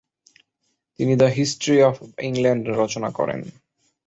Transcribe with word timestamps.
তিনি 0.99 1.13
the 1.15 1.29
history 1.37 1.77
of 1.83 1.95
England 2.19 2.65
রচনা 2.81 3.09
করেন। 3.11 3.39